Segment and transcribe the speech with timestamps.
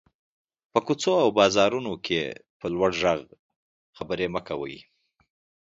[0.71, 2.21] په کوڅو او بازارونو کې
[2.59, 3.21] په لوړ غږ
[3.97, 4.77] خبري مه کوٸ.